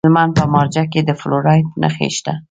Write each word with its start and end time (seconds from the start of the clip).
د 0.03 0.03
هلمند 0.05 0.33
په 0.39 0.45
مارجه 0.53 0.83
کې 0.91 0.99
د 1.03 1.11
فلورایټ 1.19 1.67
نښې 1.81 2.09
شته. 2.17 2.33